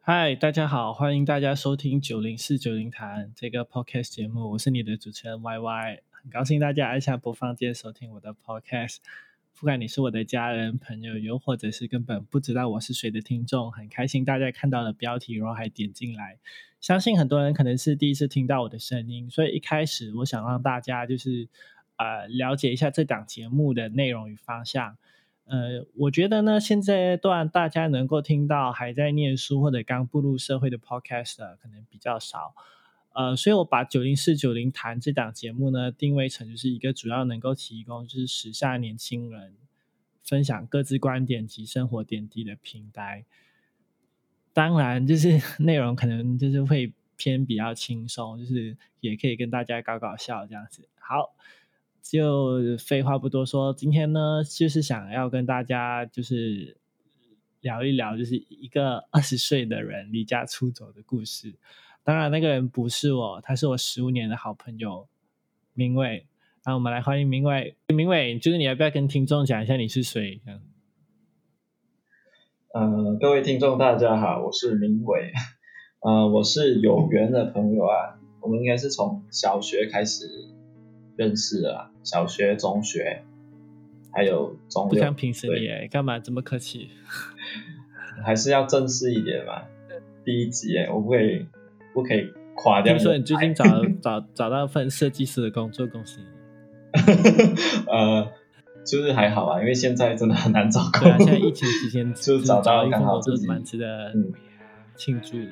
[0.00, 8.96] 嗨，大家好，欢迎大家收听九零四九零谈这个 podcast 节目，我是你的主持人 Y Y，很高兴大家按下播放键收听我的 podcast。
[9.56, 16.38] 不管你是我的家人、朋友，又或者是根本不知道我是谁的听众，很开心大家看到了标题，然后还点进来。
[16.84, 21.48] 相信很多人可能是第一次听到我的声音，所以一开始我想让大家就是
[21.96, 24.98] 呃了解一下这档节目的内容与方向。
[25.46, 32.54] 呃，我觉得呢，现在段大家能够听到还在念书或者刚步入社会的 podcast 可能比较少。
[33.14, 39.54] 呃，所以我把九零四九零谈这档节目呢，定位成就是一个主要能够提供就是时下年轻人
[40.22, 43.24] 分享各自观点及生活点滴的平台。
[44.54, 50.88] 当然，就是 内容可能就是会偏比较轻松，就是也可以跟大家搞搞笑这样子。
[50.98, 51.34] 好，
[52.00, 56.76] 就废话不多说，今天呢，就是想要跟大家就是
[57.60, 61.54] 聊一聊，就是一个二十岁的人离家出走的故事。
[62.04, 65.08] 当然，那个人不是我，他是我十五年的好朋友
[65.72, 66.26] 明伟。
[66.66, 67.76] 那我们来欢迎明伟。
[67.88, 70.40] 明伟，就是你要不要跟听众讲一下你是谁？
[72.74, 75.30] 呃，各位听众大家好，我是明伟。
[76.00, 80.24] 呃，我是有缘的朋友啊，我们应该是从小学开始
[81.16, 83.22] 认识的，小学、中学，
[84.12, 86.88] 还有中不像平时你，干嘛这么客气？
[88.24, 89.62] 还是要正式一点嘛。
[90.24, 91.46] 第一集，我不会。
[91.94, 92.92] 不可以垮掉。
[92.92, 93.64] 听说你最近找
[94.02, 96.26] 找找到份设计师的工作，恭喜你。
[97.86, 98.32] 呃，
[98.84, 101.02] 就是还好啊，因为现在真的很难找工作。
[101.02, 104.12] 对啊，现在疫情期间 就找到刚好是蛮值得
[104.96, 105.50] 庆祝的。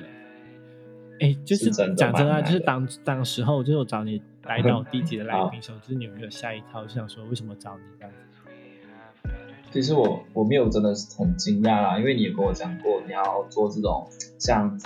[1.19, 6.83] 哎，就是讲真啊，就是当当时候，就是我找你来到我 第一集的来宾时候，就是你有没有下一套？
[6.83, 9.29] 就想说为什么找你这样子？
[9.71, 14.07] 其实我我没有真的是很惊讶啦，因为你也跟我讲过你要做这种
[14.37, 14.79] 像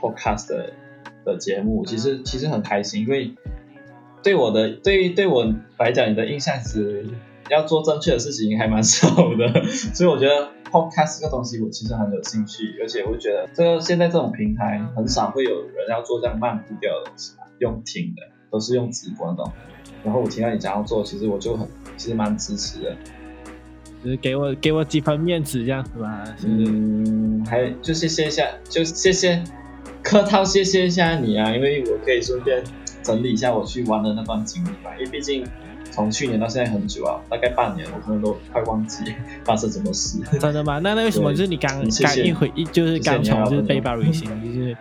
[0.00, 0.72] podcast 的。
[1.24, 3.32] 的节目其实其实很开心，因为
[4.22, 7.06] 对我的对对我来讲，你的印象是
[7.50, 19.44] 要做正确的事情还蛮少的， 所以我觉得 podcast 这个东西我其实很有兴趣，而且我觉得这个现在这种平台很少会有人要做这样慢步调的东西，用听的都是用直播的，
[20.02, 22.96] 然后我听到你想要做，其实我就很其实蛮支持的，
[24.02, 29.42] 就是给我给我几分面子这样子吧，嗯，还就谢谢一下，就谢谢。
[30.02, 32.62] 客套谢谢一下你啊，因为我可以顺便
[33.02, 34.94] 整理一下我去玩的那段经历嘛。
[34.98, 35.42] 因为毕竟
[35.94, 39.04] 从去年到现在很久啊，大概半年，我可能都快忘记
[39.44, 40.18] 发生什么事。
[40.40, 40.80] 真的吗？
[40.82, 41.84] 那那为什么就是你刚刚
[42.24, 44.76] 一回一就是刚从就是背包旅行，就是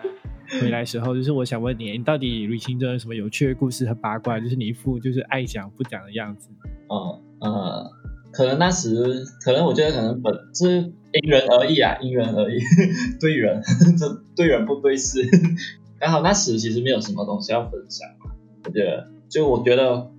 [0.60, 4.40] 回来时候，就是我想问你，你到底旅行中有什么有趣的故事和八卦？
[4.40, 6.50] 就是你一副就是爱讲不讲的样子。
[6.88, 7.92] 哦，呃，
[8.32, 10.94] 可能那时，可能我觉得可能本是。
[11.22, 12.58] 因人而异啊，因人而异，
[13.22, 13.62] 对人，
[14.00, 15.22] 这对人不对事。
[16.02, 18.32] 刚好那时其实没有什么东西要分享嘛，
[18.66, 20.10] 我觉得，就我觉得，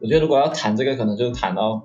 [0.00, 1.78] 我觉得如果要谈这个，可能就谈到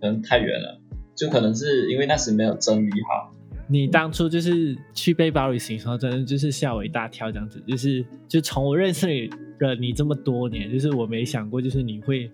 [0.00, 0.80] 可能太远了，
[1.14, 3.34] 就可能是因为那时没有整理好。
[3.68, 12.30] 你当初就是去背包旅行的时候，真的就是吓我一大跳，这样子，就是就从我认识你了你这么多年，就是我没想过就是你会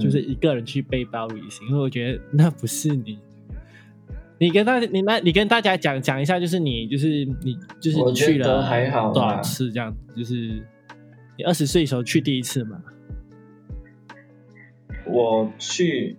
[0.00, 3.18] 就是一个人去背包旅行，因为我觉得那不是你。
[4.40, 8.62] 你跟大你那，你跟大家讲讲一下，就是你，就是你，就是去了
[9.12, 9.92] 多少次这样？
[10.16, 10.62] 就是
[11.36, 12.80] 你二十岁的时候去第一次嘛？
[15.08, 16.16] 我去，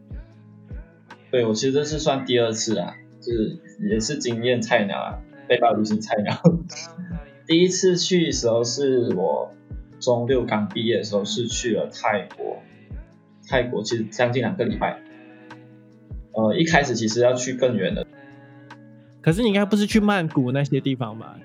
[1.31, 6.35] 对我其实是算第二次啊，就是也是经验菜鸟啊，背包旅行菜鸟。
[7.47, 9.51] 第一次去的时候是我
[9.99, 12.61] 中六刚毕业的时候，是去了泰国，
[13.47, 15.01] 泰国其实将近两个礼拜。
[16.31, 18.05] 呃，一开始其实要去更远的，
[19.21, 21.37] 可是你应该不是去曼谷那些地方吧？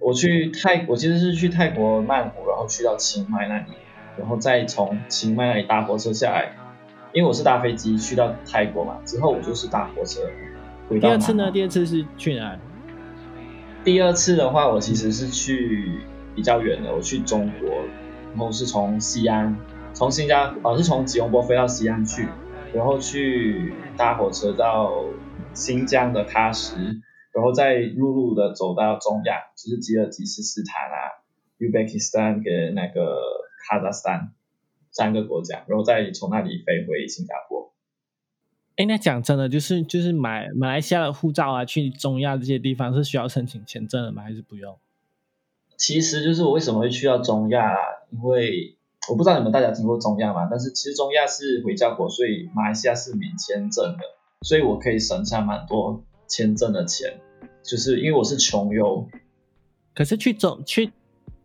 [0.00, 3.72] 我去泰，我其实是去泰国曼谷，然后去到清迈那里，
[4.20, 6.52] 然后再从清迈那里搭火车下来，
[7.14, 10.20] 因为我是搭飞机去到泰国嘛，之后我就是搭火车
[10.88, 11.08] 回到。
[11.08, 11.50] 第二次呢？
[11.50, 12.58] 第二次是去哪？
[13.82, 16.00] 第二次的话，我其实是去
[16.36, 17.70] 比较远的，我去中国，
[18.34, 19.56] 然后是从西安，
[19.94, 22.28] 从新加坡，是从吉隆坡飞到西安去。
[22.72, 24.92] 然后去搭火车到
[25.54, 26.76] 新疆的喀什，
[27.32, 31.18] 然后再陆路的走到中亚，就是吉尔吉斯斯坦啊、
[31.58, 33.18] Uzbekistan 跟那个
[33.68, 34.32] 卡扎斯坦
[34.90, 37.72] 三个国家，然后再从那里飞回新加坡。
[38.76, 44.22] 哎，那讲真的，就是就是买马来西亚的护照啊，去中亚这些地方是需要申请签证的吗？
[44.22, 44.78] 还是不用？
[45.76, 47.76] 其实就是我为什么会去到中亚啊，
[48.10, 48.76] 因为
[49.08, 50.48] 我不知道你们大家听过中亚吗？
[50.50, 54.02] 但是其实中亚是回教国，所以马来西亚是免签证的，
[54.42, 57.20] 所以我可以省下蛮多签证的钱，
[57.62, 59.08] 就是因为我是穷游。
[59.94, 60.92] 可是去中去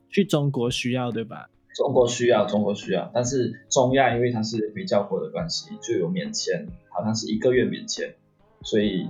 [0.09, 1.49] 去中国需要对吧？
[1.75, 8.15] 中国需要，中国需要，但是中亚因为它是回教国的关系，就有免签，好像是一个月免签，
[8.63, 9.09] 所以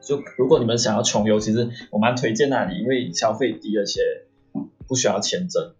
[0.00, 4.00] 就如果你们想要穷游，其实我蛮推荐那里，因为消费低，而且
[4.88, 5.74] 不需要签证。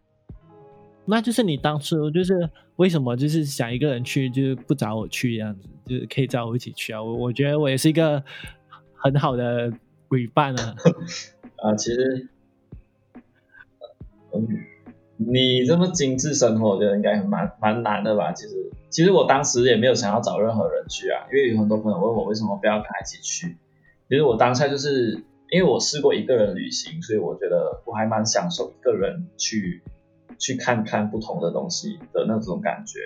[1.06, 7.03] 那就是你当初就是为什么就是想一个人去，就是不找我去这样子，就是可以找我一起去啊？
[7.03, 8.23] 我我觉得我也是一个
[8.94, 9.73] 很好的
[10.11, 10.75] 旅伴啊。
[11.65, 12.29] 啊，其实，
[14.35, 14.75] 嗯。
[15.19, 18.33] 你这么精致生活，我觉得应该蛮蛮难的吧？
[18.33, 23.57] 其实，其实我当时也没有想要找任何人去啊，因为有很多朋友问我为什么不要跟他一起去。
[24.11, 25.13] 其实我当下就是
[25.51, 29.83] 因为我试过一个人旅行，所以我觉得我还蛮享受一个人去
[30.39, 32.99] 去看看不同的东西的那种感觉。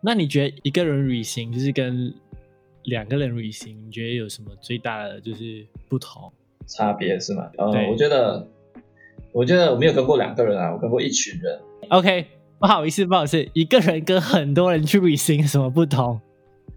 [0.00, 2.12] 那你觉得一个人旅行就是跟
[2.84, 6.32] 两个人旅行，你觉得有什么最大的就是不同
[6.66, 7.48] 差别是吗？
[7.56, 8.48] 呃，我觉得。
[9.32, 11.58] 我觉得我没有跟过两个人啊，我跟过一群人。
[11.88, 12.26] OK，
[12.58, 16.20] 不好意思，不好意思，一个人跟很多人去旅行有什么不同？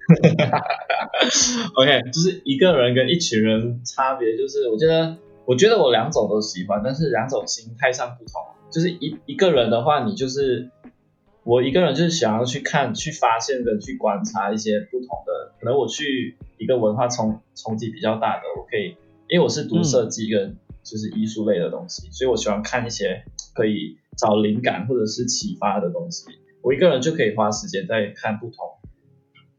[1.75, 8.42] OK，就是一个人跟一群人差别就是，我觉得，我觉得我两种都喜欢，但是两种心态上不同。
[8.72, 10.69] 就是一一个人的话，你就是
[11.44, 15.54] 我一个人就是想要去看、去发现跟去观察一些不同的。
[15.60, 18.96] 可能我去一个文化冲冲击比较大的，我可以，
[19.28, 20.56] 因为我是读设计跟。
[20.86, 26.26] 就是艺术类的东西，所以我喜欢看一些可以找灵感或者是启发的东西。
[26.62, 28.56] 我一个人就可以花时间在看不同，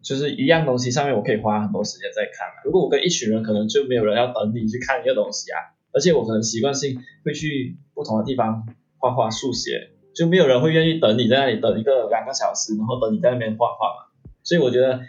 [0.03, 2.49] 就是一样东西上面，我可以花很多时间在看。
[2.65, 5.59] 如果我跟一群人，可能就没有人要等你去看一个东西啊。
[5.93, 8.67] 而且我可能习惯性会去不同的地方
[8.99, 14.31] 画画、速写，就没有人会愿意等你在那里等一个两个小时，然后等你在那边画画嘛。
[14.43, 15.01] 所以我觉得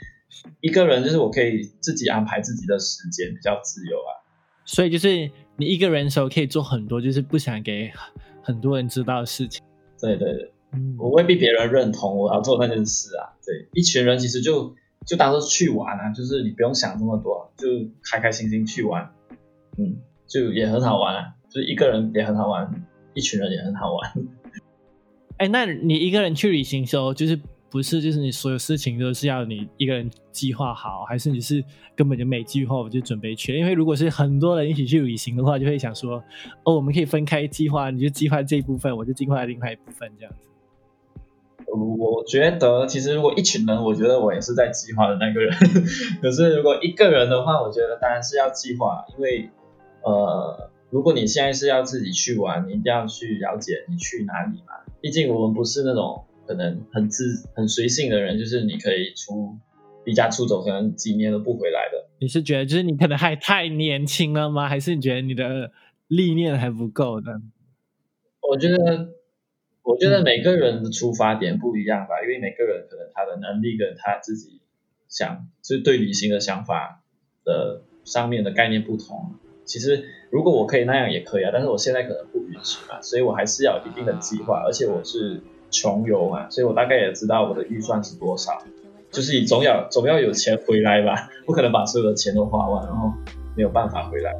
[0.61, 4.25] 一个人就是我可以自己安排自己的时间，比较自由啊。
[4.65, 5.29] 所以就是。
[5.57, 7.91] 你一个人的时候可以做很多，就是不想给
[8.41, 9.61] 很多人知道的事情。
[9.99, 13.33] 对对对，嗯，我未必别人认同我要做那件事啊。
[13.45, 14.75] 对，一群人其实就
[15.05, 17.67] 就当做去玩啊，就是你不用想这么多，就
[18.03, 19.11] 开开心心去玩，
[19.77, 21.33] 嗯，就也很好玩啊。
[21.49, 24.13] 就是一个人也很好玩，一群人也很好玩。
[25.37, 27.39] 哎，那你一个人去旅行的时候，就是。
[27.69, 31.61] 不是，就是你所有事情都是要你一个人计划好，还是你是
[31.97, 33.57] 根本就没计划我就准备去？
[33.57, 36.23] 因为如果是很多人一起去旅行的话，就会想说，
[36.63, 40.47] 哦，我们可以分开计划，你就计划这一部分，我就计划另外一部分，这样子。
[41.99, 45.53] 我觉得其实如果一群人，我觉得我也是在计划的那个人。
[46.23, 49.49] 可是如果一个人的话，我觉得当然是要计划，因为
[50.03, 54.73] 呃，如果你现在是要自己去玩，你一定要去了解你去哪里嘛。
[55.01, 56.23] 毕竟我们不是那种。
[56.47, 59.57] 可能很自很随性的人，就是你可以出
[60.05, 62.07] 离家出走，可能几年都不回来的。
[62.19, 64.67] 你是觉得就是你可能还太年轻了吗？
[64.69, 65.71] 还是你觉得你的
[66.07, 67.41] 历练还不够呢？
[68.49, 69.09] 我觉得，
[69.83, 74.61] 我觉得每个人的出发点不一样吧，因为每个人可能他的能力跟他自己
[75.09, 77.03] 想就是对旅行的想法
[77.43, 79.35] 的上面的概念不同。
[79.65, 85.41] 其实如果我可以那样也可以啊，但是我现在可能不允许嘛，所以我还是要有一定的计划，而且我是。
[85.69, 88.51] 穷游嘛，所以我大概也知道我的预算是多少，
[89.11, 93.11] 就是你总要总要有钱回来吧， 不可能把所有的钱都花完，然后
[93.55, 94.33] 没有办法回来。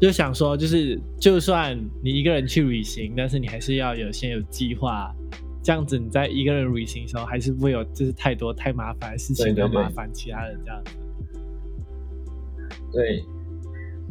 [0.00, 5.14] 就想说，就是就算你一个人去旅行，但是你还是要有先有计划，
[5.62, 10.90] 这样子你在一个人旅行的时候，还是不会有就是太多太麻烦的事情要麻烦其他人这样子。
[12.92, 13.24] 对。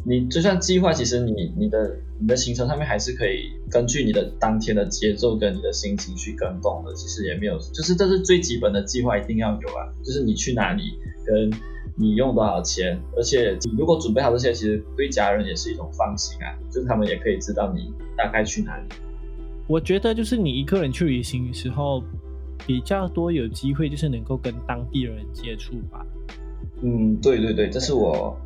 [0.05, 6.93] 你就算计划，其实你你的你的行程上面还是可以根据你的当天的节奏跟你的心情去跟动的。
[6.93, 9.87] 其实也没有，就是这是最基本的计划一定要有啊。
[10.03, 11.49] 就是你去哪里，跟
[11.95, 16.51] 你用多少钱，而且你如果准备好这些，其实对家人也是一种放心啊。
[16.69, 18.83] 就是他们也可以知道你大概去哪里。
[19.67, 22.03] 我觉得就是你一个人去旅行的时候，
[22.67, 26.05] 比较多有机会就是能够跟当地人接触吧。
[26.81, 28.37] 嗯，对对对，这是我，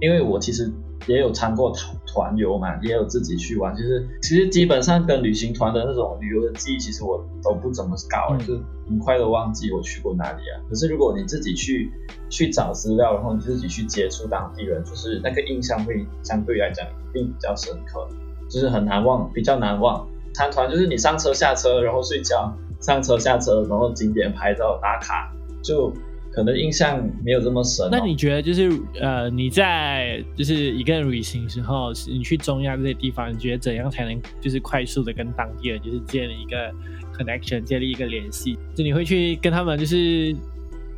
[0.00, 0.68] 因为我其实。
[1.06, 3.74] 也有参过团团游嘛，也有自己去玩。
[3.76, 8.54] 就是其实基本上跟旅行团的那种旅游的记忆，其实我都不怎么高，就
[8.88, 10.54] 很快的忘记我去过哪里啊。
[10.68, 11.90] 可是如果你自己去
[12.28, 18.08] 去找资料，然后你自己去接触当地人，就是那个印象会相对来讲一定比较深刻，
[18.48, 20.08] 就是很难忘，比较难忘。
[20.34, 25.92] 参团就是你上车下车，然后睡觉，上车下车，然后景点拍照打卡，就。
[26.36, 27.88] 可能印象没有这么深、哦。
[27.90, 36.70] 那你觉得就是呃，你在就是一个人旅行时候，你去中亚这些地方，你觉得怎样才能就是快速的跟当地人就是建立一个
[37.16, 38.58] connection，建立一个联系？
[38.74, 40.36] 就你会去跟他们就是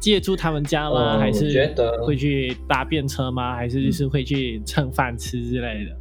[0.01, 1.13] 借住他们家吗？
[1.13, 3.55] 呃还是觉得会去搭便车吗？
[3.55, 5.97] 还是就是会去蹭饭吃之类的？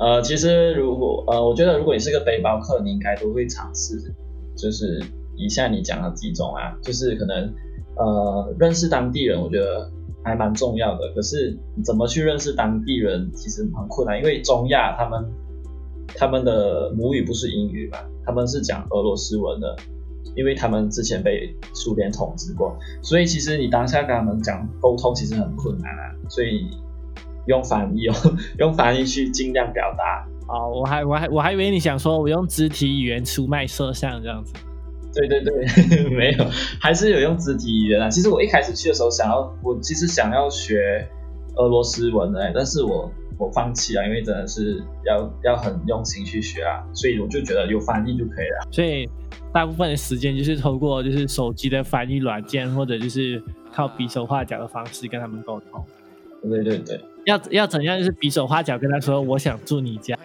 [0.00, 4.12] 呃，其实如果呃，我觉得如果你是个背包客，你应该都会尝试，
[4.56, 5.00] 就是
[5.36, 7.52] 以下你讲的几种啊，就是可能
[7.96, 9.90] 呃认识当地人，我觉得
[10.22, 11.12] 还蛮重要的。
[11.14, 15.32] 可是怎么去认识当地人，其实很困难，因为中亚他们
[16.14, 19.76] 他们的母语不是英语嘛，他们是讲俄罗斯文的，
[20.36, 26.68] 因为他们之前被苏联统治过，所以其实你当下跟他们讲沟通其实很困难啊，所以
[27.46, 28.14] 用翻译哦，
[28.60, 30.28] 用翻译去尽量表达。
[30.48, 34.52] 哦，我还我还我还以为你想说我用肢体语言出卖摄像这样子。
[35.14, 36.46] 对对对， 没有，
[36.80, 38.08] 还是有用肢体语言啊。
[38.08, 41.06] 其实我一开始去的时候想要，我其实想要学
[41.56, 48.68] 俄罗斯文的、欸，但是我我放弃了，因为真的是要要很用心去学啊，所以我就觉得有翻译就可以了。
[48.70, 49.08] 所以
[49.52, 55.84] 大部分的时间就是透过就是手机的翻译软件，或者就是靠比手画脚的方式跟他们沟通。
[56.42, 60.18] 对对对，要要怎样就是比手画脚跟他说我想住你家，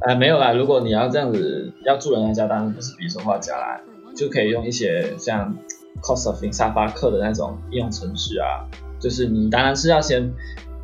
[0.00, 3.80] 啊、没有啦，如果你要这样子要住人家家，当然不是比手画脚啦，
[4.14, 5.56] 就可以用一些像
[6.00, 8.66] Couchsurfing 沙发客的那种应用程序啊，
[8.98, 10.32] 就是你当然是要先。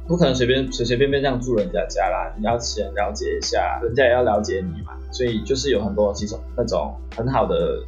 [0.09, 7.79] 不可能随便随随便便这样住人家家啦，你要先了解一下，人家也要了解你嘛，所以就是有很多其实那种很好的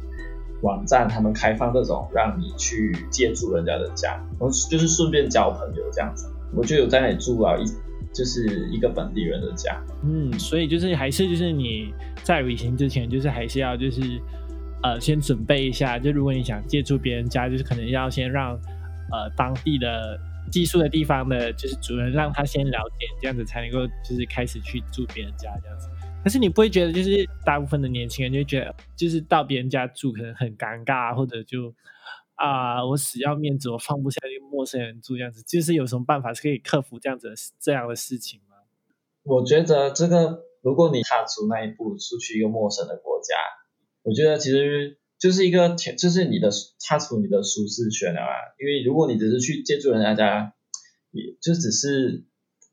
[0.61, 6.31] 网站，他们开放这种让你去借住人家的家，然后就是顺便交朋友这样子。
[6.55, 7.65] 我就有在那里住啊，一
[8.13, 9.83] 就是一个本地人的家。
[10.03, 13.99] 嗯，所以就是还是就是你在旅行之前，就是还是要就是
[14.83, 18.53] 呃先准备一下，就如果你想借住别人家，就是可能要先让
[19.11, 20.19] 呃当地的
[20.51, 25.87] 寄宿的地方的，就是主人让他先了解，这样子才能够就是开始去住别人家这样子。
[26.23, 31.73] 可是你不会觉得，就是大部分的年轻人就觉得，就是到别人家住可能很尴尬，或者就
[32.35, 35.43] 啊、我死要面子，我放不下一个陌生人住这样子。
[35.43, 38.55] 就是有什么办法是可以克服这样子的这样的事情吗？
[39.23, 43.35] 我觉得这个，如果你踏出那一步，出去一个陌生的国家，
[44.03, 46.49] 我觉得其实就是一个，就是你的
[46.87, 48.33] 踏出你的舒适圈了啊。
[48.59, 50.53] 因为如果你只是去借住人家家，
[51.11, 52.23] 也就只是，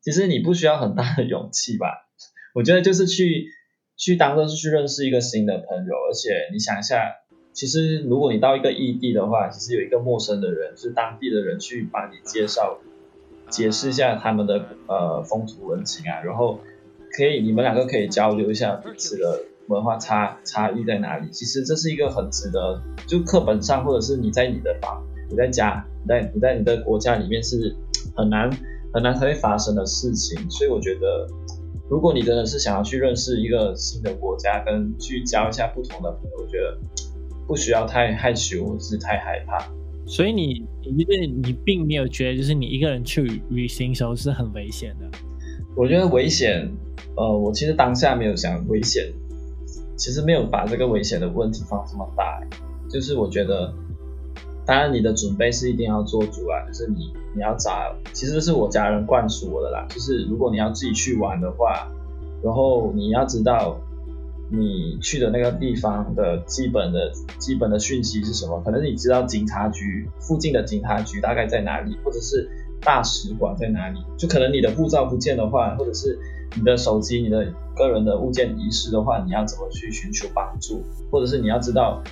[0.02, 2.08] 其实你不需要很大的勇气吧。
[2.54, 3.48] 我觉得就是去
[3.96, 7.16] 去当做是去认识一个新的朋友，而且你想一下，
[7.52, 12.80] 其实如果你到一个异地的话，其实有一个陌生的人，是当地的人去帮你介绍。
[13.50, 16.60] 解释一下他们的呃风土人情啊，然后
[17.16, 21.28] 可以你们两个可以交流一下彼此的文化差差异在哪里。
[21.30, 27.74] 其实这是一个很值得，就课本上或者是你在你的房、你在家、你在你在你的国家里面是
[28.16, 28.50] 很难
[28.92, 30.38] 很难才会发生的事情。
[30.50, 31.26] 所以我觉得，
[31.88, 36.78] 如果你真的是想要去认识一个新的国家，跟去交一下不同的朋友，我觉得
[37.46, 39.58] 不需要太害羞或者是太害怕。
[40.06, 45.06] 所以你你就是你并没有觉得就是你一个人去旅行时候是很危险的。
[45.76, 46.66] 我觉得危险，
[47.14, 49.04] 呃，我其实当下没有想危险，
[49.98, 52.40] 其实没有把这个危险的问题放这么大，
[52.88, 53.74] 就是我觉得，
[54.64, 61.90] 当然你的准备是一定要做足啊，就是你你要找，其实是我家人灌输我的啦，就是如果你要自己去玩的话，
[62.42, 63.78] 然后你要知道
[64.50, 72.48] 你去的那个地方的基本的基本的讯息是什么，可能你知道警察局附近的警察局大概在哪里，或者是
[72.80, 76.18] 大使馆在哪里，就可能你的护照不见的话，或者是
[76.56, 82.02] 你的手机、你的个人的物件遗失的话，你要怎么去寻求帮助，或者是你要知道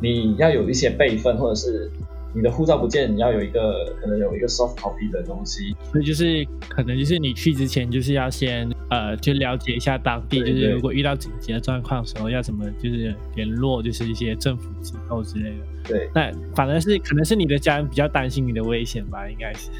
[0.00, 1.90] 你要有一些备份，或者是
[2.34, 15.56] 你的护照不见，你要有一个可能有一个 soft copy 的东西，所以就是可能就是你去之前就是要先呃就了解一下当地，就是如果遇到紧急的状况的时候要怎么就是联络就是一些政府机构之类的。
[15.88, 16.10] 对。
[16.14, 19.70] 那反而是可能是你的家人比较担心你的危险吧，应该是。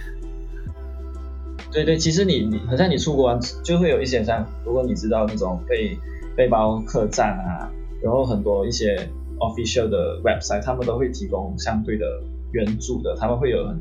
[1.73, 5.97] 对对，其实你你好像你出国玩就会有一些像，如果你知道那种背
[6.37, 7.71] 背包客栈啊，
[8.03, 8.97] 然后很多一些
[9.39, 12.05] official 的 website，他们都会提供相对的
[12.53, 13.79] 援助的，他们会有很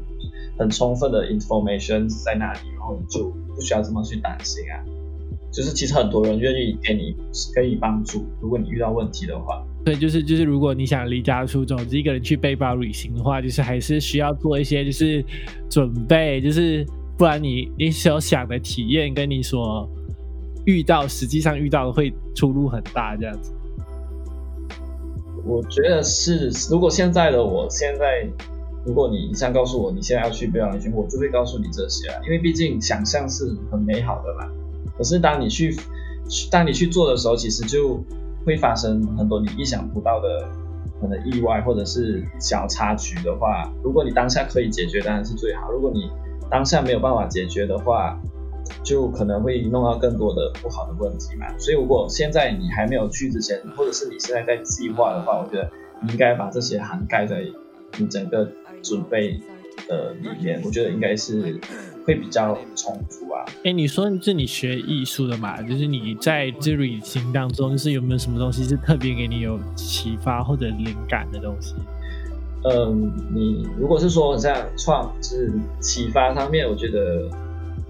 [0.57, 4.83] 很充分的 information 在那里，然后你就不需要这么去担心啊。
[5.51, 7.15] 就是其实很多人愿意给你
[7.55, 9.63] 给你帮助，如果你遇到问题的话。
[9.85, 15.23] 对，就是就是，如果你想离家出走，一个人去背包旅行的话，就是还是需要做一些就是
[15.69, 16.85] 准备，就是
[17.17, 19.89] 不然你你所想的体验跟你所
[20.65, 23.51] 遇到实际上遇到的会出入很大，这样子。
[25.45, 28.27] 我觉得是，如果现在的我现在，
[28.83, 34.51] 如果你这样告诉我你现在要去表演群，我就会告诉你这些啊，因为毕竟想象是很美好的嘛。
[34.97, 35.75] 可是当你去，
[36.51, 38.03] 当你去做的时候，其实就
[38.43, 40.49] 会发生很多你意想不到的
[40.99, 46.09] 可能意外或者是小插曲的话，如果你当下可以解决，当然是最好；如果你
[46.49, 48.19] 当下没有办法解决的话，
[48.83, 51.45] 就可能会弄到更多的不好的问题嘛。
[51.57, 55.69] 所以如果现在你还没有去之前，或者是你现在在计划的话，我觉得
[56.01, 57.43] 你应该把这些涵盖在
[57.97, 58.49] 你整个
[58.81, 59.39] 准备
[59.87, 60.61] 的里面。
[60.63, 61.59] 我觉得应该是
[62.05, 63.43] 会比较充足啊。
[63.63, 65.61] 哎，你说是你学艺术的嘛？
[65.61, 71.73] 就是你在这旅行当中，就是有没有什么东西是特别给你有启发或者灵感的东西？
[72.67, 77.29] 嗯，你如果是说像创，就是启发上面，我觉得。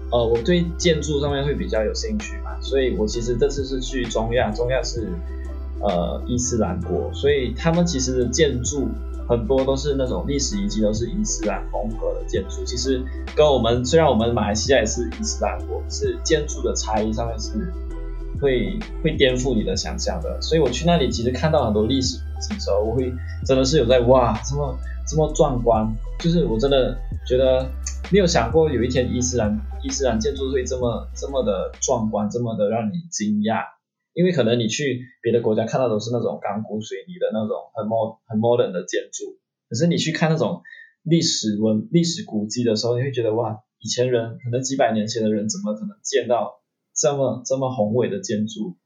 [0.08, 5.08] 呃，我对建筑上面会比较有兴趣嘛，所以我其实这次是去中亚，中亚是
[5.80, 8.86] 呃伊斯兰国，所以他们其实的建筑
[9.28, 12.64] 很多都是那种历史遗迹，都是伊斯兰风格的建筑。
[12.64, 13.02] 其实
[13.34, 17.72] 跟我们虽然我们马来西亚也是伊斯兰国，是建筑的差异上面是
[18.40, 20.40] 会会颠覆你的想象的。
[20.40, 23.12] 所以我去那里其实看到很多历史遗迹的时候，我会
[23.46, 24.78] 真的是有在哇，这么
[25.08, 27.70] 这么壮观，就是我真的觉得。
[28.12, 33.64] 没有想过有一天伊斯兰伊斯兰建筑会这么这么的壮观，这么的让你惊讶，
[34.14, 40.62] 因为可能你去别的国家看到都是那种钢骨水泥的那种很 mod 很 modern 的建筑，可是你去看那种
[41.02, 46.60] 历史文历史古迹的时候，你会觉得哇，以前人可能几百年前的人怎么可能见到
[46.94, 48.76] 这么这么宏伟的建筑？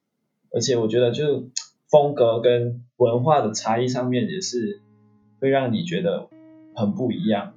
[0.54, 1.50] 而且我觉得就
[1.90, 4.80] 风格跟文化的差异上面也是
[5.40, 6.28] 会让你觉得
[6.75, 7.54] 很不一样。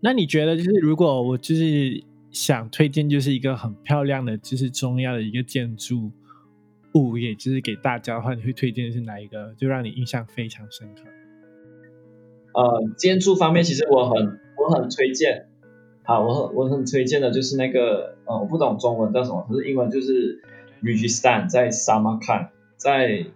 [0.00, 6.10] 那你觉得，就是如果我就是想推荐，就是一个很漂亮的，就是中亚的一个建筑
[6.94, 9.54] 物，也就是给大家的话，你会推荐是哪一个？
[9.56, 11.02] 就让你印象非常深刻。
[12.54, 15.46] 呃，建筑方面，其实我很我很推荐，
[16.02, 20.42] 好，我很我很推荐的就是那个，呃，我不懂中文叫什么，可是英文就是
[20.82, 23.26] Registan 在 Samarkand，在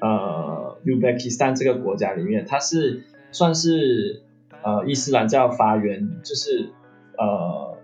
[0.00, 4.22] 呃 Uzbekistan 这个国家里面，它是算是。
[4.62, 6.68] 呃，伊斯兰教发源就是
[7.16, 7.78] 呃，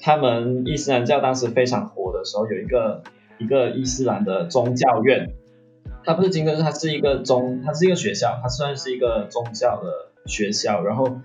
[0.00, 3.04] 他们伊斯兰教当时非常火的时候，有一个
[3.38, 5.34] 一个伊斯兰的宗教院，
[6.02, 11.20] 它不是金哥，它是一个宗，它是一个学校，它算是一个宗教的学校，然后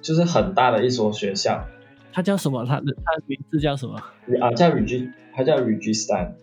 [0.00, 1.66] 就是很大的一所学校。
[2.12, 2.64] 它叫什么？
[2.64, 3.96] 它的它的名字叫什么？
[4.40, 6.34] 啊，叫 Raj，它叫 Rajasthan。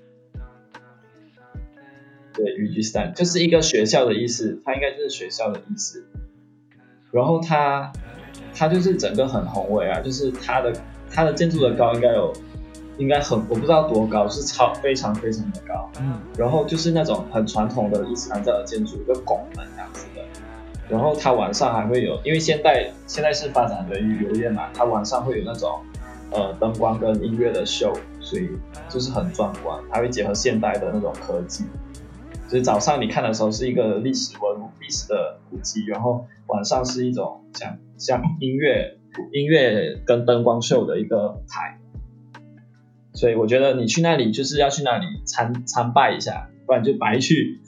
[2.33, 6.05] 对，Rajasthan 就是一个学校的意思，它应该就是学校的意思。
[7.11, 7.91] 然后它，
[8.55, 10.73] 它就是整个很宏伟啊，就是它的
[11.11, 12.33] 它的建筑的高应该有，
[12.97, 15.91] 应该很我不知道多高，是超非常非常的高。
[16.01, 16.19] 嗯。
[16.37, 20.21] 然后就是那种很传统的伊斯兰教的建筑，一个拱门这样子的。
[20.89, 25.79] 然后它晚上还会有，因为现在现在是发展的旅游业嘛，它晚上会有那种
[26.31, 28.49] 呃灯光跟音乐的秀，所以
[28.89, 31.63] 就是很壮观，还会结合现代的那种科技。
[32.53, 38.97] 是早上你看的时候是一个历史文物历史的古迹，然后晚上是一种像像音乐
[39.31, 41.79] 音乐跟灯光秀的一个台，
[43.13, 47.59] 所以我觉得你去那里就是要去那里参参拜一下，不然就白去。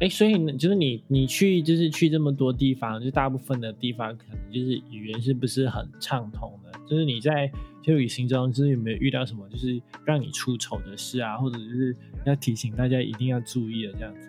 [0.00, 6.72] 哎，所以呢就是你你去就是去这么多地方，就大部分的地方可能就是语言是不是很畅通的？
[6.88, 7.50] 就是你在
[7.82, 14.28] 就旅行中，就是有没有遇到什么就是让你出丑的事啊，或者就是要提醒大家一定要注意的这样子？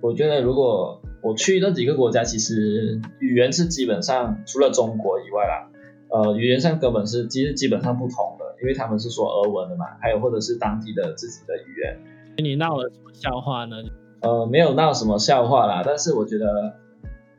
[0.00, 5.70] 我觉得如果我去那几个国家，其实语言是基本上除了中国以外啦，
[6.08, 11.98] 呃，语言上根本是其实基本上不同的，因为他们是说俄文的嘛，还有或者是当地的自己的语言。
[12.38, 13.76] 你闹了什么笑话呢？
[14.22, 16.76] 呃，没有闹什么笑话啦，但是我觉得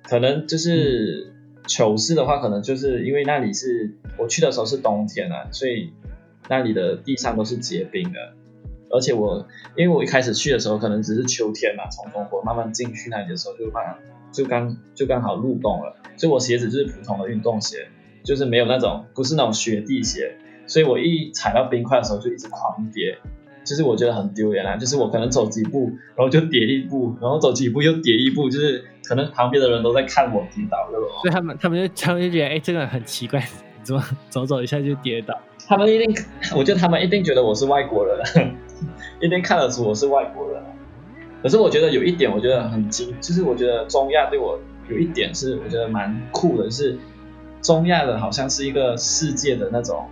[0.03, 1.33] 可能就是
[1.65, 5.93] 糗事的话，可能就是因为那里是我去的时候是冬天啊，所以
[6.49, 8.19] 那里的地上都是结冰的，
[8.91, 13.95] 而且我因为我一开始去的时候可能只是秋天嘛，从中国慢慢进去那里的时候就刚
[14.33, 17.87] 就刚就刚好入冬了，所以我鞋子就是普通的运动鞋，
[18.25, 20.35] 就是没有那种不是那种雪地鞋，
[20.67, 23.17] 所以我一踩到冰块的时候就一直狂跌。
[23.65, 24.75] 就是我觉得很丢脸啊！
[24.75, 33.41] 就是我可能走几步，然后就跌一步，然后走几步又跌一步，就是可能旁边的人都在看我跌倒，对所以他们他们就他们就觉得，哎，这个人很奇怪，
[33.81, 35.33] 怎么走走一下就跌倒？
[35.65, 36.13] 他们一定，
[36.57, 38.19] 我觉得他们一定觉得我是外国人，
[39.21, 40.61] 一定看得出我是外国人。
[41.41, 46.97] 可是我觉得有一点，我觉得很惊，就是我觉得中亚对我有一点是我觉得蛮酷的，是
[47.61, 50.05] 中亚的好像是一个世界的那种，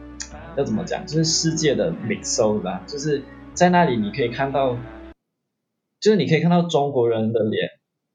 [0.56, 1.06] 要怎么讲？
[1.06, 3.22] 就是世界的 mixo 吧，就是。
[3.54, 4.78] 在那里你可以看到，
[6.00, 7.70] 就是你可以看到中国人的脸，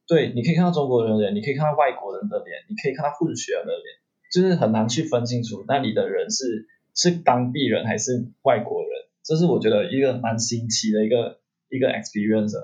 [0.08, 3.84] 对，你可以看到中国人的脸，你可以看到外国人的脸，你可以看到混血儿的脸，
[4.32, 8.90] 就是很难去分清楚那里的人是是当地人还是外国人。
[9.22, 12.54] 这是我觉得一个蛮新奇的一个一个 experience，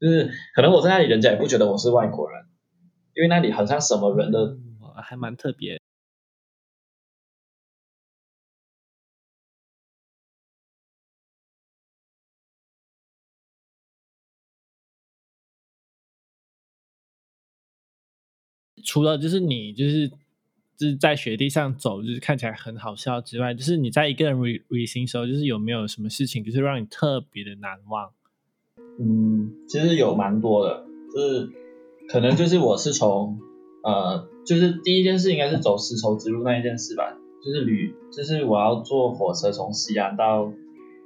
[0.00, 2.46] 就是可能我在那里，人家也不觉得我是外国人，
[3.14, 4.56] 因为那里好像什么人的，
[5.02, 5.80] 还蛮特别。
[18.96, 28.10] 除了就是你就是就是在雪地上走，就是看起来很好笑之外，就是你在一个人旅旅行时候，就是有没有什么事情就是让你特别的难忘？
[28.98, 31.50] 嗯，其实有蛮多的，就是
[32.08, 33.38] 可能就是我是从
[33.84, 40.50] 呃，就是第一件事应该是走丝绸之路那一件事吧，就是旅，就是我要坐火车从西安到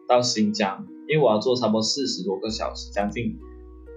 [0.08, 3.36] 到新疆，因为我要坐差不多四十多个小时，将近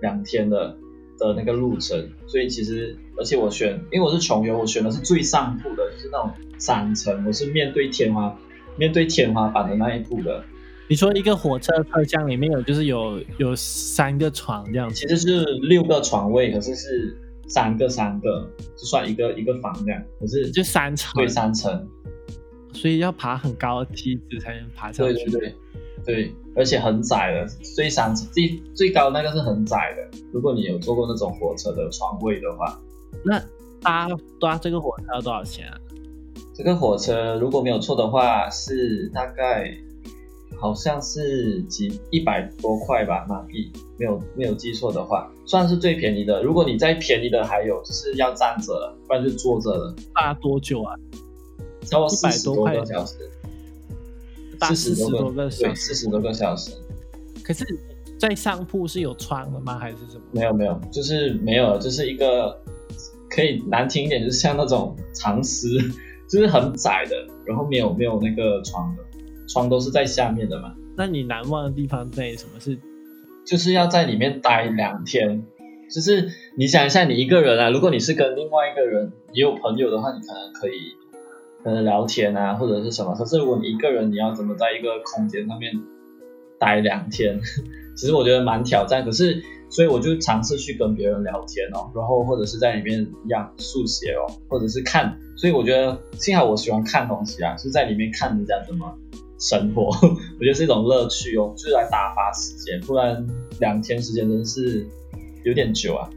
[0.01, 0.79] 两天的。
[1.27, 8.37] 的那个路程，所以其实，而且我选，因为我是穷游，我选的是最上铺的，就是那种三层，我是面对天花，
[8.77, 10.43] 面对天花板的那一铺的。
[10.89, 21.87] 你说一个火车车厢里面有，就是有有三个床这样，其实是六个床位，可是是三个三个，就算一个一个房这样，可是就三层，对三层，
[22.73, 25.13] 所以要爬很高的梯子才能爬上去。
[25.13, 25.55] 对对对。
[26.05, 30.17] 对，而且很窄的，最三最最高那个是很窄的。
[30.31, 32.79] 如果你有坐过那种火车的床位的话，
[33.23, 33.39] 那
[33.81, 34.07] 搭
[34.39, 35.77] 搭这个火车要多少钱啊？
[36.53, 39.73] 这个火车如果没有错的话，是大概
[40.59, 46.43] 好像是几一百多块吧，马币，没有没有记错的话，算是最便宜的。
[46.43, 49.95] 如果你再便宜的还有，就是要站着了，不然就坐着了。
[50.13, 50.95] 搭多久啊？
[51.85, 53.29] 超过四十多个小时。
[54.69, 56.71] 四十多个小时，四十多个小时。
[57.43, 57.65] 可是，
[58.17, 59.77] 在上铺是有窗的吗？
[59.77, 60.23] 还是什么？
[60.31, 62.57] 没有没有，就是没有，就是一个
[63.29, 65.77] 可以难听一点，就是像那种长丝，
[66.29, 69.03] 就是很窄的，然后没有没有那个窗的，
[69.47, 70.73] 窗都是在下面的嘛。
[70.95, 72.59] 那你难忘的地方在什么？
[72.59, 72.77] 是
[73.45, 75.43] 就是要在里面待两天。
[75.93, 80.95] 就是你想一下，你一个人啊，如果你是跟另外一个人，也有朋友的话，你可能可以。
[81.63, 83.15] 可能聊天啊，或者是什么。
[83.15, 85.71] 可是如果你一个人，你要怎么在一个空间上面
[86.59, 87.39] 待两天？
[87.95, 89.05] 其实我觉得蛮挑战。
[89.05, 95.17] 可是，所以我就尝试去跟别人聊天哦，然后或者是在里面样速写哦，或者是看。
[95.37, 98.91] 所以我觉得幸好我喜欢看东西啊，是在里面看人家怎么
[99.39, 99.85] 生活，
[100.39, 102.79] 我觉得是一种乐趣哦，就是来打发时间。
[102.81, 103.25] 不然
[103.59, 104.85] 两天时间真是
[105.43, 106.09] 有点久啊。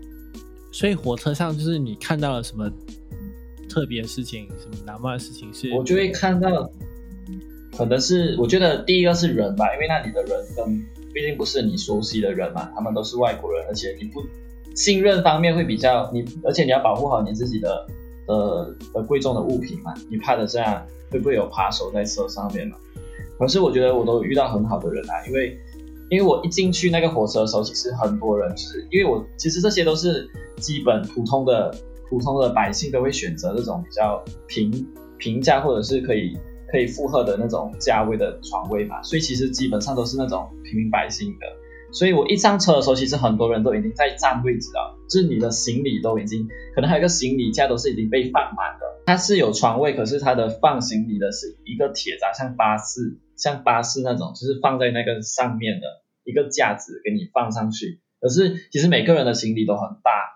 [0.72, 2.70] 所以火车上就是你看到了什么？
[3.76, 5.70] 特别的事情，什么难忘的事情是？
[5.74, 6.70] 我就会看到，
[7.76, 14.24] 可能是我觉得第一个是人吧，因为那里的人跟毕竟不是你熟悉的人嘛，他们都是外国人，而且你不
[14.74, 17.86] 信任方面会比较你，而且你要保护好你自己的
[18.28, 22.78] 呃的贵重的物品嘛，你怕的这样会不会有扒手在车上面嘛？
[23.38, 25.54] 可是我觉得我都遇到很好的人啊，因为
[26.10, 31.76] 因为我一进去那个火车的时候，其实很多人就是因为我其实这些都是基本普通的。
[32.08, 34.86] 普通的百姓都会选择这种比较平
[35.18, 36.36] 平价或者是可以
[36.70, 41.46] 可以负荷的那种价位的床位嘛，所以其实基本上都是那种平民百姓的。
[41.92, 48.84] 所以我一上车的时候，其实很多人都已经在占位置了，就是你的行李都已经可能还有个行李架都是已经被放满的。
[49.06, 55.86] 它是有床位，可是它的放行李的是一个铁闸，像巴士像巴士那种，就是放在那个上面的
[56.24, 58.00] 一个架子给你放上去。
[58.20, 60.35] 可是其实每个人的行李都很大。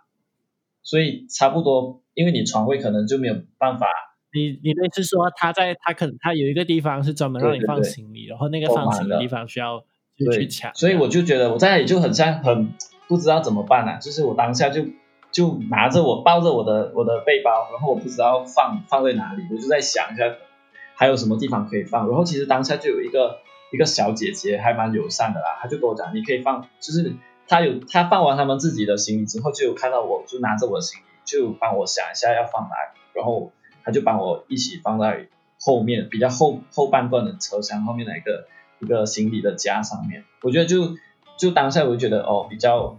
[0.90, 3.86] 所以差不多，因为你床位可能就没有办法。
[4.34, 9.84] 你你的意思说，他在他可能他有一个地方是专门让你放行李，然后那个放行李的地方需要
[10.32, 10.74] 去抢。
[10.74, 12.72] 所以我就觉得我在那里就很像很
[13.06, 14.82] 不知道怎么办啊，就是我当下就
[15.30, 20.24] 就拿着我抱着我的我的背包，然后我不知道放放在哪里，我就在想一下
[20.96, 22.08] 还有什么地方可以放。
[22.08, 23.38] 然后其实当下就有一个
[23.72, 27.14] 一个小姐姐还蛮友善的啦，她就跟我讲，你可以放，就是。
[27.50, 33.50] 他有他放完他们自己的行李之后，就有看到我，就拿着我的行李，就帮我想一下要放哪里，然后
[33.82, 35.26] 他就帮我一起放在
[35.58, 38.46] 后面比较后后半段的车厢后面的一个
[38.78, 40.22] 一个行李的架上面。
[40.42, 40.94] 我觉得就
[41.36, 42.96] 就当下我就觉得哦比较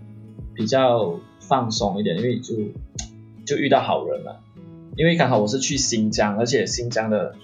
[0.54, 2.56] 比较放松一点，因为就
[3.46, 4.42] 就遇到好人了，
[4.98, 7.36] 因为刚好我是去新疆，而且新疆的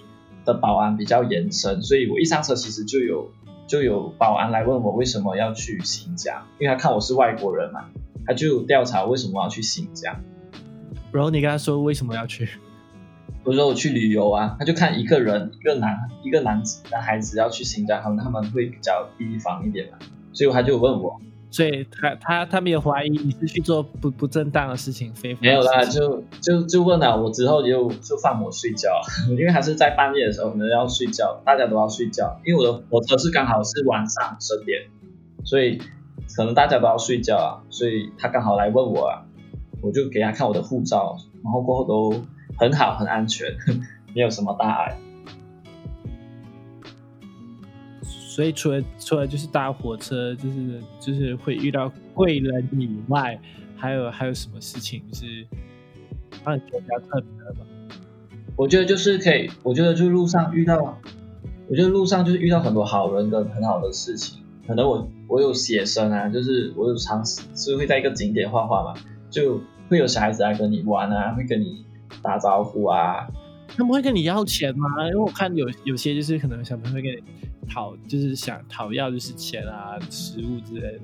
[0.44, 3.30] 的保安比较严深，所以我一上车其实就有。
[3.68, 7.84] 就有保安来问我为什么要去新疆，因为他看我是外国人嘛，
[8.26, 10.16] 他就调查为什么要去新疆。
[11.12, 12.48] 然后你跟他说为什么要去？
[13.44, 19.98] 我说我去旅游啊，他就看一个人，一个男一个男子男孩子要去新疆，他们他们会比较提防一点嘛，
[20.32, 28.90] 所以他就问我，所以他他他没有怀疑你是去做不不正当的事情，非法没有啦，就就就问了我之后就就放我睡觉，
[29.30, 34.82] 因为还是在半夜的时候可能要睡觉，大家都要睡觉，因为我的火车是刚好是晚上十点，
[35.44, 35.78] 所以
[36.36, 39.24] 可能大家都要睡觉啊，所以他刚好来问我啊，
[39.80, 42.22] 我就给他看我的护照，然后过后都
[42.58, 43.56] 很好很安全，
[44.14, 44.98] 没有什么大碍。
[48.38, 53.36] 所以除了除了就是搭火车，就是就是会遇到贵人以外，
[53.74, 55.44] 还有还有什么事情是
[56.46, 57.66] 让你觉得比较特别的吗？
[58.54, 61.00] 我觉得就是可以，我觉得就路上遇到，
[61.68, 64.38] 我觉得路上就是遇到很多好人跟很好的事情。
[64.68, 68.94] 可能我我有写生啊，就是我有尝试是会在一个景点画画嘛，
[69.28, 71.84] 就会有小孩子来跟你玩啊，会跟你
[72.22, 73.26] 打招呼啊。
[73.76, 74.86] 他们会跟你要钱吗？
[75.06, 77.20] 因为我看有有些就是可能小朋友会跟你
[77.66, 81.00] 讨，就是想讨要就是钱啊、食物之类的。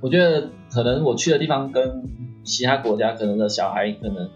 [0.00, 2.04] 我觉得可能我去的地方跟
[2.44, 4.30] 其他国家可能的小孩可能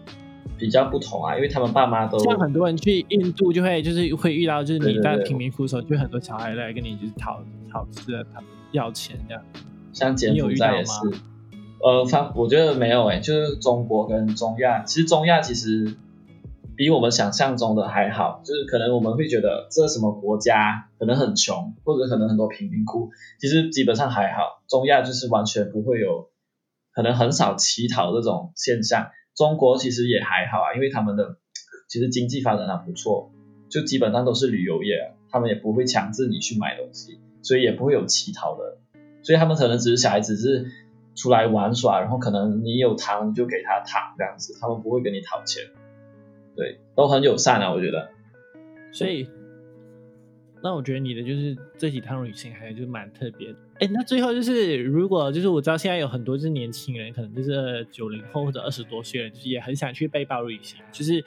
[0.57, 7.41] 比较不同啊，因为他们爸妈都像很多人去印度就会就是会遇到就是你在对对对贫民窟的时候，就很多小孩来跟你就是讨
[7.71, 8.41] 讨吃的、讨
[8.71, 9.41] 要钱这样。
[9.93, 10.91] 像柬埔寨也是，
[11.79, 15.95] 呃，方我觉得没有诶、就是中国跟中亚，其实中亚其实
[16.75, 23.09] 比我们想象中的还好，就是可能我们会觉得这什么国家可能很穷，或者可能很多贫民窟，
[23.39, 26.29] 其实基本上还好，中亚就是完全不会有，
[26.93, 29.11] 可能很少乞讨这种现象。
[29.35, 31.37] 中国其实也还好啊，因为他们的
[31.87, 33.31] 其实经济发展的不错，
[33.69, 38.77] 就基本上都是旅游业，他们也不会强制你去买东西，所以也不会有乞讨的。
[39.23, 40.65] 所以他们可能只是小孩子是
[41.15, 45.63] 出来玩耍，然后可能你有糖你就给他糖这样子，他们不会跟你讨钱，
[46.55, 48.09] 对，都很友善啊，我觉得。
[48.91, 49.27] 所以，
[50.61, 53.55] 那我觉得你的就是这几趟旅行还就是蛮特别的。
[53.79, 60.79] 哎，那最后就是如果就是我知道现在有很多就是年轻人，可能就是九零后或者二十多岁人，就是也很想去背包旅行。
[60.91, 61.23] 就是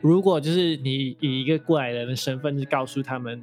[0.00, 3.42] 如果就是你以一个过来人的身份，就告诉他们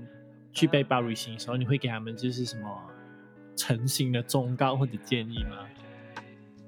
[0.53, 2.65] 去背包旅行的时候，你会给他们就是什么
[3.55, 5.67] 诚心的忠告或者建议吗？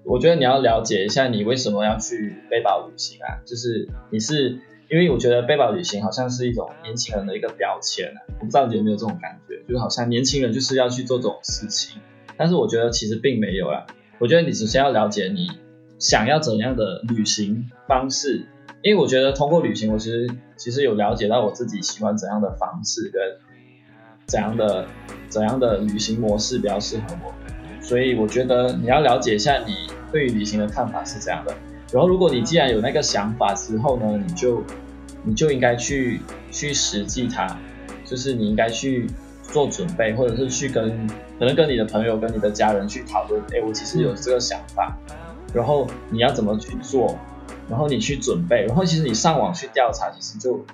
[0.07, 4.57] 我觉得你要了解一下你为什么要去背包旅行啊，就是你是
[4.89, 12.01] 因为我觉得背包旅行好像是一种年轻人的一个标签啊，我不知道你有没有这种感觉，就是好像年轻人就是要去做这种事情，
[12.37, 13.85] 但是我觉得其实并没有啦，
[14.17, 15.49] 我觉得你首先要了解你
[15.99, 18.45] 想要怎样的旅行方式，
[18.81, 23.21] 因为我觉得通过旅行，我其实其实有了解到我自己喜欢怎样的方式跟
[24.25, 24.87] 怎样的
[25.27, 27.33] 怎样的旅行模式比较适合我。
[27.81, 29.73] 所以我觉得你要了解一下你
[30.11, 31.55] 对于旅行的看法是怎样的。
[31.91, 34.61] 然后，如果你既然有那个想法之后呢，你就
[35.23, 36.19] 你就应该去
[36.51, 37.57] 去实际它，
[38.03, 39.07] 就是你应该去
[39.41, 41.07] 做准备，或者是去跟
[41.39, 43.41] 可能跟你的朋友、跟你的家人去讨论。
[43.53, 44.97] 哎，我其实有这个想法，
[45.53, 47.17] 然后你要怎么去做，
[47.69, 50.65] 然后你去准备，然后其实你上网去调查，其实就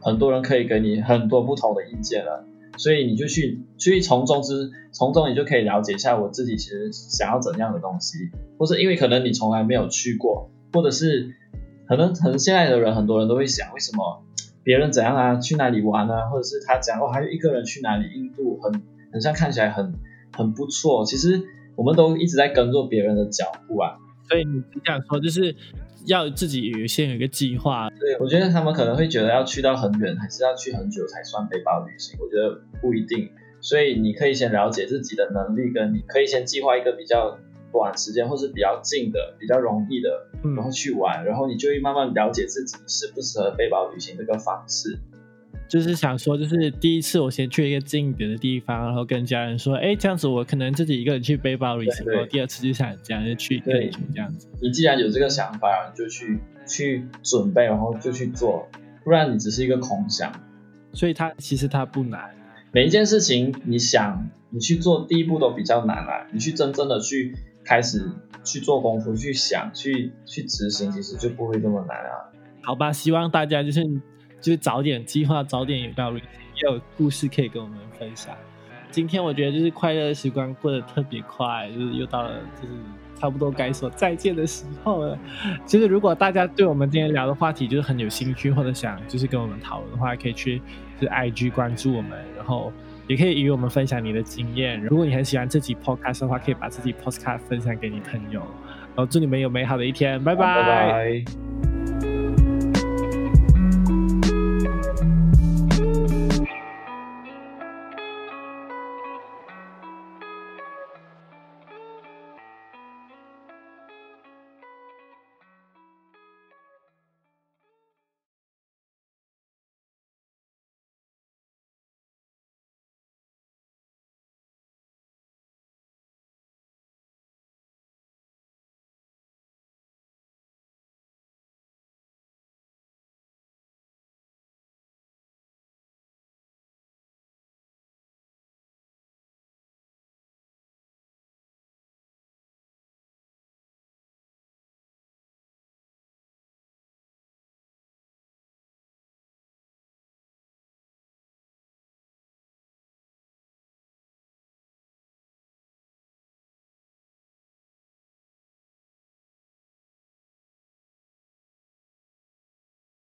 [0.00, 2.46] 很多人可以给你很多不同的意见了。
[2.82, 8.18] 所以你就去去从中之从中，你就可以了解一下我自己其实想要怎样的东西，
[8.58, 11.32] 或是因为可能你从来没有去过，或者是
[11.86, 14.24] 可能可能现在的人很多人都会想，为什么
[14.64, 19.94] 别人怎样啊，去哪里玩啊，或者是他讲哦，还有一个人去哪里，印度很很像看起来很
[20.36, 21.40] 很不错，其实
[21.76, 23.98] 我们都一直在跟着别人的脚步啊，
[24.32, 25.54] 所以你只想说就是
[26.06, 32.18] 要自己有先有一个计划，对，我觉得他们可能会觉得要去到很远，还是要去很久才算背包旅行。
[32.18, 37.38] 我觉得不一定，所以你可以先了解自己的能力，跟你可以先计划一个比较
[37.70, 44.98] 短时间或是比较近的、比较容易的，嗯然后去玩，然后你就会慢慢了解自己适不适合背包旅行这个方式。
[45.72, 54.48] 就是想说，就是第一次我先去一个近一点的地方，然后跟家人说，哎，这样子我可能自己一个人去背包旅行，对对然后第二次就想这样就去更久这样子。
[54.60, 58.68] 你既然有这个想法，你就去去准备，然后就去做，
[59.02, 60.30] 不然你只是一个空想。
[60.92, 62.20] 所以它其实它不难，
[62.70, 66.28] 每一件事情，你想你去做，第一步都比较难啦。
[66.34, 68.10] 你去真正的去开始
[68.44, 72.28] 去做功夫，去想，去去执行，其实就不会这么难啊。
[72.62, 72.92] 好吧？
[72.92, 73.82] 希望大家就是
[74.42, 78.34] 就是早点计划，早点有到旅行，也有故事可以跟我们分享。
[78.90, 82.74] 今天我觉得就是快乐的时光过得特别快，就是又到了就是
[83.18, 85.18] 差不多该说再见的时候了。
[85.64, 90.58] 其实如果大家对我们今天聊的话题就是很有兴趣，或者想就是跟我们讨论的话，可以去
[91.00, 92.70] 就是 IG 关注我们，然后
[93.06, 94.78] 也可以与我们分享你的经验。
[94.82, 98.40] 如果你很喜欢这集 Podcast 的话，可以把这集 Podcast 分享给你朋友。
[98.94, 101.51] 然后祝你们有美好的一天，拜拜。